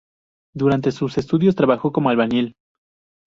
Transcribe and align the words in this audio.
Durante 0.55 0.91
sus 0.91 1.19
estudios 1.19 1.53
trabajó 1.53 1.91
como 1.91 2.09
albañil. 2.09 2.55